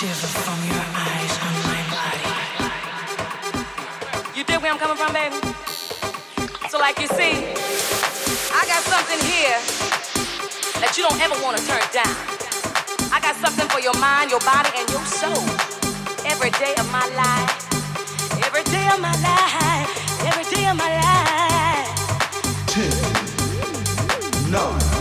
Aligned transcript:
shiver 0.00 0.32
from 0.48 0.56
your 0.64 0.84
eyes 0.96 1.34
on 1.44 1.54
my 1.68 1.80
body. 1.92 2.24
You 4.34 4.42
dig 4.44 4.56
where 4.62 4.72
I'm 4.72 4.78
coming 4.78 4.96
from, 4.96 5.12
baby? 5.12 5.36
So, 6.70 6.78
like 6.78 6.98
you 7.00 7.08
see, 7.08 7.52
I 8.48 8.64
got 8.64 8.80
something 8.88 9.20
here 9.28 9.60
that 10.80 10.96
you 10.96 11.02
don't 11.04 11.20
ever 11.20 11.36
want 11.44 11.58
to 11.58 11.62
turn 11.68 11.84
down. 11.92 12.16
I 13.12 13.20
got 13.20 13.36
something 13.44 13.68
for 13.68 13.80
your 13.80 13.92
mind, 14.00 14.30
your 14.30 14.40
body, 14.40 14.70
and 14.74 14.88
your 14.88 15.04
soul. 15.04 15.44
Every 16.24 16.50
day 16.56 16.72
of 16.80 16.90
my 16.90 17.04
life, 17.20 17.68
every 18.40 18.64
day 18.72 18.88
of 18.88 19.00
my 19.04 19.12
life, 19.20 20.24
every 20.24 20.48
day 20.48 20.64
of 20.64 20.76
my 20.80 20.96
life. 20.96 21.92
Ten, 22.72 22.88
nine. 24.50 24.99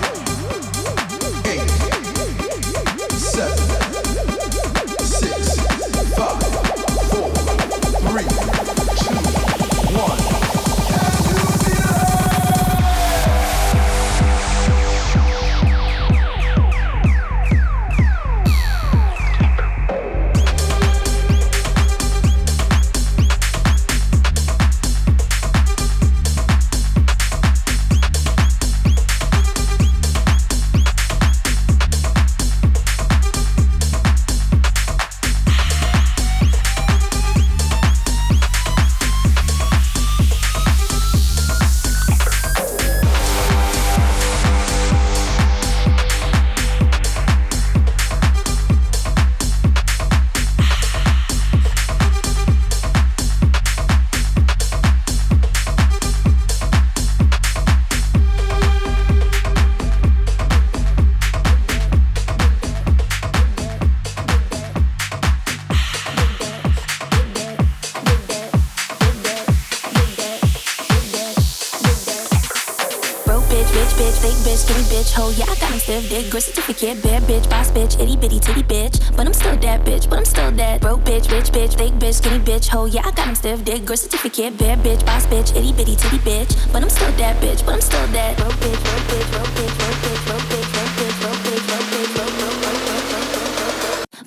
Dick, 76.80 77.02
bad 77.04 77.24
bitch, 77.24 77.50
boss 77.50 77.72
bitch, 77.72 78.00
itty 78.00 78.16
bitty 78.16 78.40
titty 78.40 78.64
bitch. 78.64 79.16
But 79.16 79.28
I'm 79.28 79.34
still 79.34 79.56
that 79.58 79.86
bitch, 79.86 80.10
but 80.10 80.20
I'm 80.20 80.26
still 80.26 80.52
that 80.52 80.81
broke 80.81 81.02
bitch, 81.02 81.30
rich 81.31 81.52
bitch, 81.52 81.78
fake 81.78 81.94
bitch, 81.94 82.16
skinny 82.16 82.40
bitch. 82.40 82.68
Ho, 82.70 82.86
yeah, 82.86 83.02
I 83.06 83.12
got 83.12 83.28
him 83.28 83.36
stiff 83.36 83.64
dick, 83.66 83.86
girl 83.86 83.98
certificate, 83.98 84.58
bad 84.58 84.80
bitch, 84.80 85.06
boss 85.06 85.26
bitch, 85.28 85.56
itty 85.56 85.74
bitty 85.74 85.96
titty 85.96 86.20
bitch. 86.20 86.72
But 86.72 86.84
I'm 86.84 86.90
still 86.90 87.12
that 87.14 87.36
bitch, 87.42 87.66
but 87.66 87.76
I'm 87.76 87.81
still 87.81 88.08
that 88.08 88.38
broke 88.38 88.54
bitch, 88.54 88.81
broke 88.84 89.06
bitch, 89.12 89.31
broke 89.31 89.48
bitch, 89.58 89.78
broke 89.78 89.98
bitch, 90.00 90.26
broke 90.26 90.42
bitch, 90.50 90.72
broke 90.72 90.90
bitch, 90.96 91.20
broke 91.22 91.40
bitch, 91.44 91.60
broke 91.70 91.88
bitch, 91.92 92.16
broke 92.16 92.34
bitch, 92.34 92.50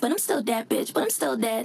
But 0.01 0.11
I'm 0.11 0.19
still 0.19 0.43
that 0.43 0.69
bitch, 0.69 0.93
but 0.93 1.03
I'm 1.05 1.11
still 1.11 1.37
that 1.37 1.65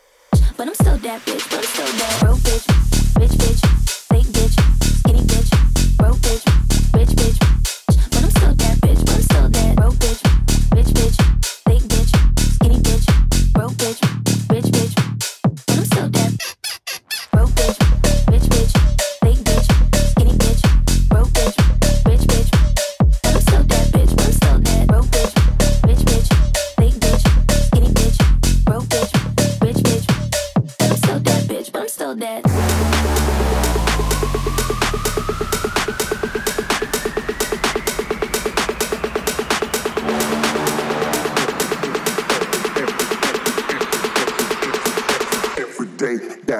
But 0.61 0.67
I'm 0.67 0.75
still 0.75 0.97
that 0.97 1.25
bitch, 1.25 1.49
but 1.49 1.57
I'm 1.57 1.63
still 1.63 1.85
that 1.87 2.19
broke 2.21 2.37
bitch, 2.41 3.19
rich 3.19 3.31
bitch, 3.31 3.61
fake 4.13 4.27
bitch, 4.27 4.53
skinny 4.99 5.21
bitch, 5.21 5.97
broke 5.97 6.17
bitch, 6.17 6.45
rich 6.93 7.09
bitch. 7.17 7.39
But 7.87 8.23
I'm 8.23 8.29
still 8.29 8.53
that 8.53 8.77
bitch, 8.81 9.03
but 9.03 9.15
I'm 9.15 9.21
still 9.23 9.49
that 9.49 9.75
broke 9.75 9.95
bitch, 9.95 10.75
rich 10.75 10.93
bitch, 10.93 11.17
fake 11.65 11.81
bitch, 11.89 12.53
skinny 12.53 12.77
bitch, 12.77 13.53
broke 13.53 13.71
bitch, 13.71 14.51
rich 14.51 14.65
bitch. 14.65 15.00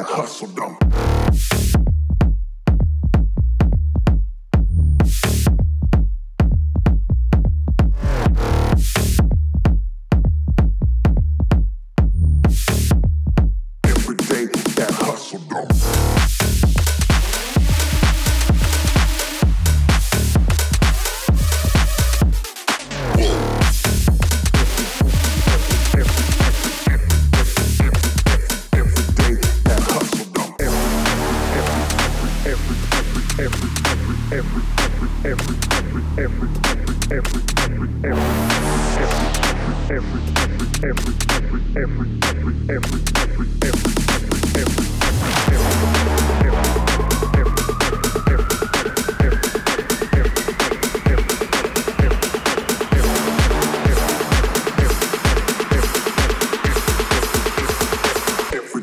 that 0.02 0.10
hustledom. 0.10 0.91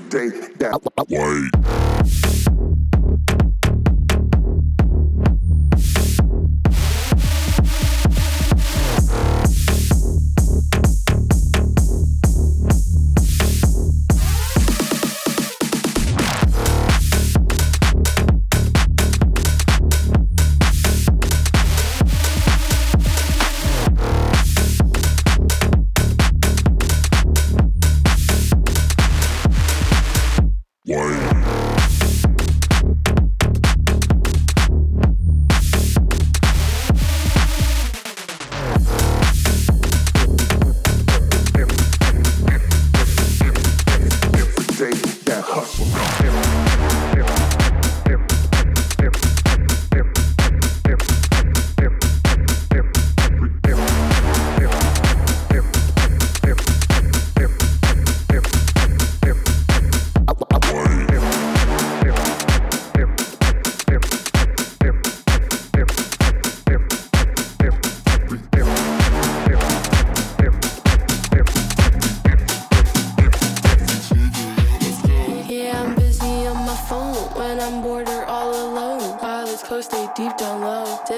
Day 0.09 0.29
that 0.59 0.81
wait. 1.11 2.38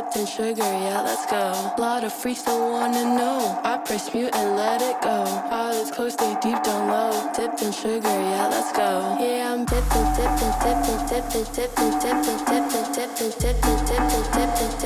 Dipped 0.00 0.16
in 0.16 0.24
sugar, 0.24 0.62
yeah, 0.62 1.02
let's 1.02 1.26
go. 1.26 1.74
Lot 1.76 2.04
of 2.04 2.12
freaks 2.14 2.42
don't 2.44 2.72
wanna 2.72 3.04
know. 3.04 3.60
I 3.62 3.76
press 3.76 4.14
mute 4.14 4.34
and 4.34 4.56
let 4.56 4.80
it 4.80 4.98
go. 5.02 5.24
Pilots 5.50 5.90
close, 5.90 6.14
stay 6.14 6.34
deep 6.40 6.62
down 6.62 6.88
low. 6.88 7.30
Dipped 7.36 7.60
in 7.60 7.70
sugar, 7.70 8.08
yeah, 8.08 8.48
let's 8.48 8.72
go. 8.72 9.18
Yeah, 9.20 9.52
I'm 9.52 9.66
dipping, 9.66 10.08
dipping, 10.16 10.54
dipping, 10.64 11.04
dipping, 11.04 11.44
dipping, 11.52 11.92
dipping, 12.00 12.40
dipping, 12.48 12.88
dipping, 12.96 13.32
dipping, 13.36 13.76
dipping, 13.84 14.24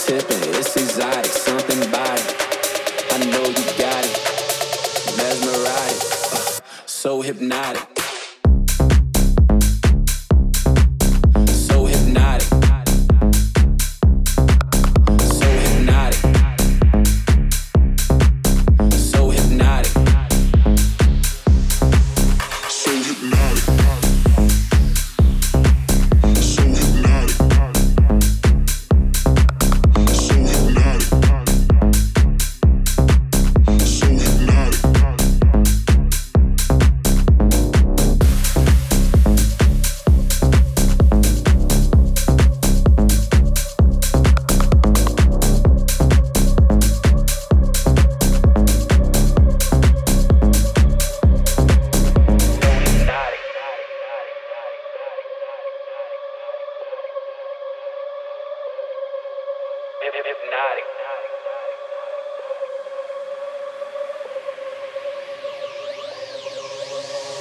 tipping, 0.05 0.50
it's 0.55 0.74
these 0.74 1.00
eyes. 1.00 1.42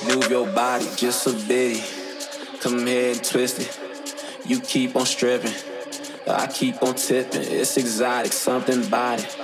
Move 0.09 0.31
your 0.31 0.47
body 0.47 0.87
just 0.97 1.27
a 1.27 1.33
bitty. 1.33 1.83
Come 2.61 2.87
here 2.87 3.13
and 3.13 3.25
twist 3.25 3.61
it. 3.61 3.79
You 4.45 4.61
keep 4.61 4.97
on 4.97 5.07
stripping. 5.07 5.55
I 6.27 6.47
keep 6.49 6.83
on 6.83 6.95
tipping. 6.95 7.43
It's 7.43 7.77
exotic, 7.77 8.33
something 8.33 8.85
about 8.85 9.21
it. 9.21 9.37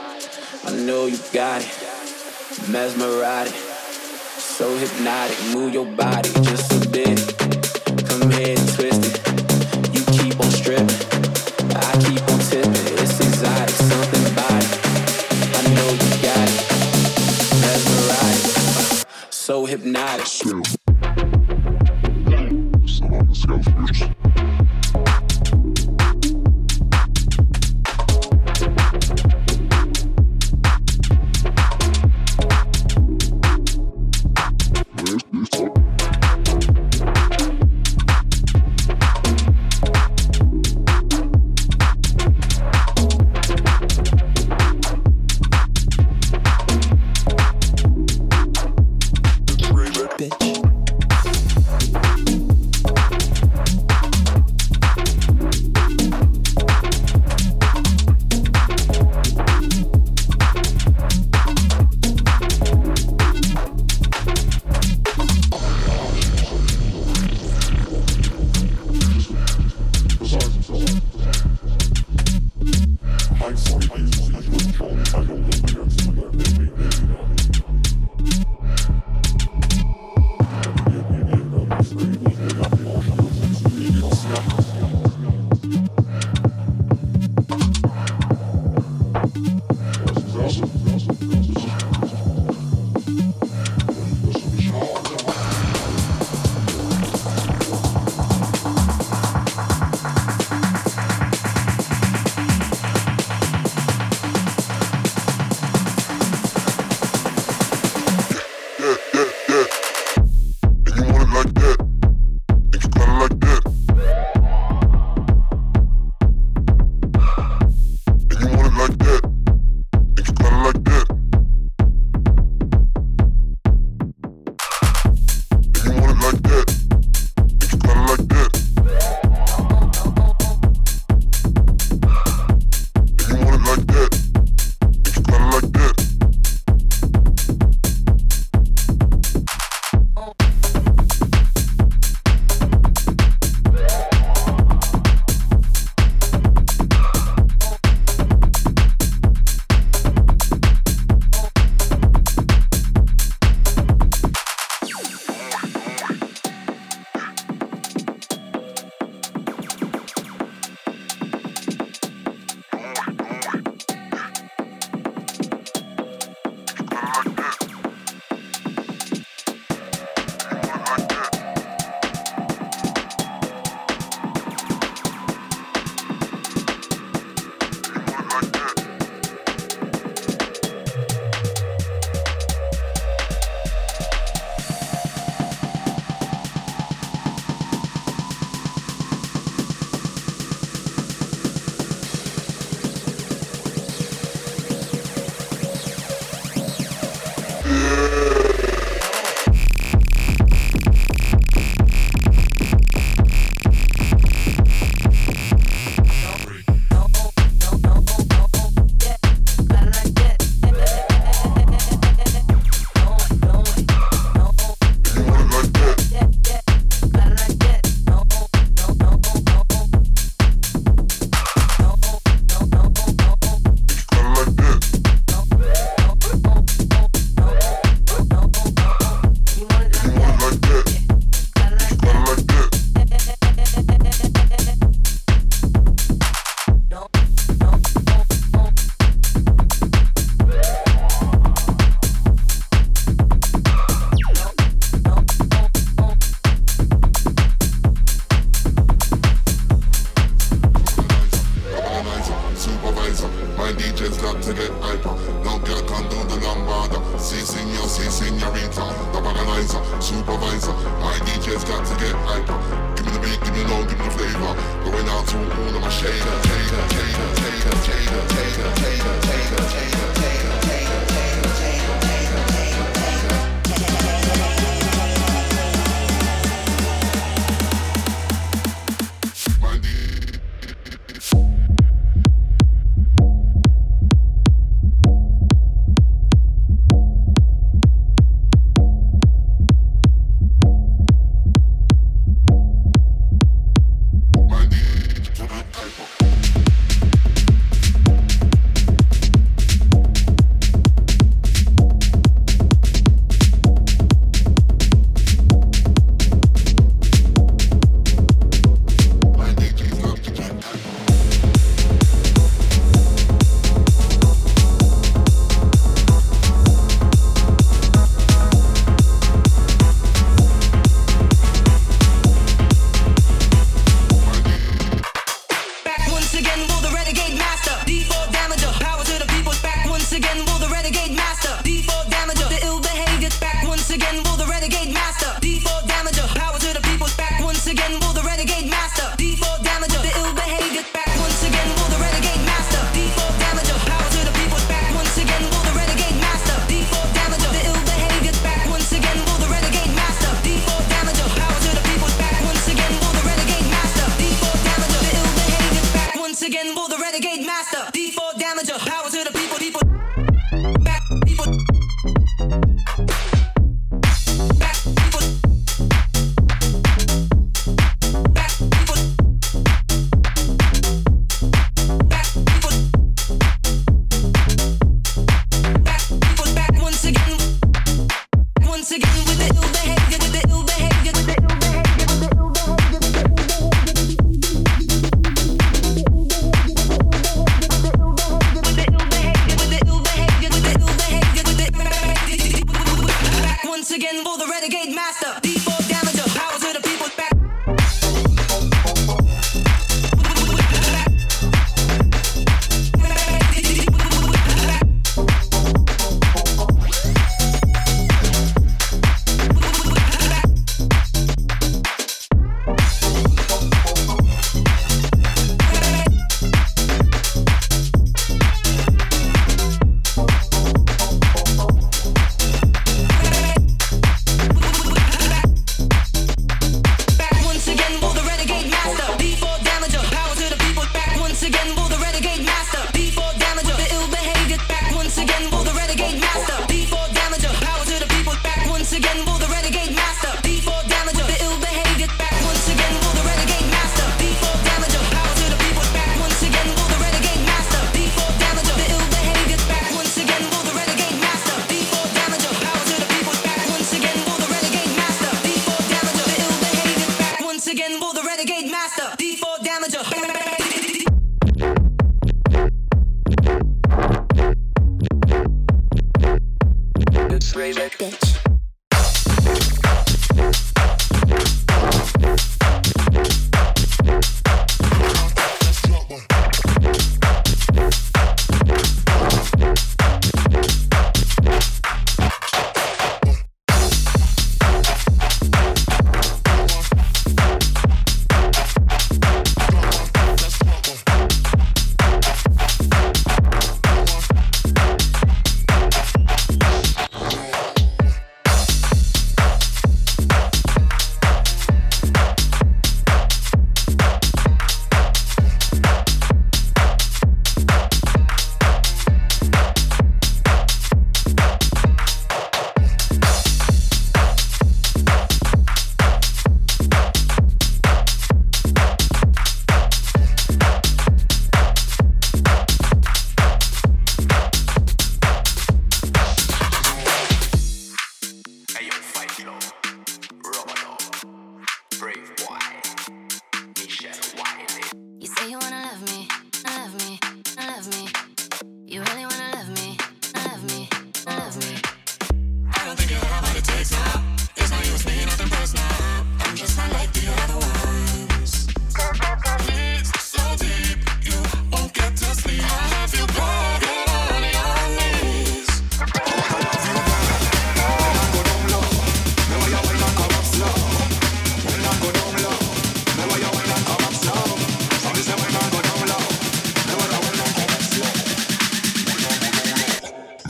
I 0.64 0.72
know 0.72 1.06
you 1.06 1.18
got 1.32 1.62
it. 1.62 2.68
Mesmerized. 2.68 3.54
So 3.54 4.76
hypnotic. 4.76 5.38
Move 5.54 5.72
your 5.72 5.86
body 5.86 6.30
just 6.42 6.67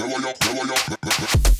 Power 0.08 0.26
up, 0.26 0.38
power 0.40 0.72
up. 0.72 1.57